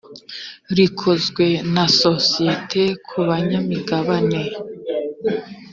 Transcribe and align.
rikozwe 0.77 1.45
na 1.73 1.85
sosiyete 2.01 2.81
ku 3.07 3.17
banyamigabane 3.27 4.41